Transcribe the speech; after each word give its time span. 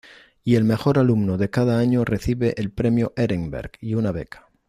Y 0.43 0.55
el 0.55 0.63
mejor 0.63 0.97
alumno 0.97 1.37
de 1.37 1.51
cada 1.51 1.77
año 1.77 2.05
recibe 2.05 2.55
el 2.57 2.71
"Premio 2.71 3.13
Ehrenberg" 3.15 3.73
y 3.81 3.93
una 3.93 4.11
beca. 4.11 4.47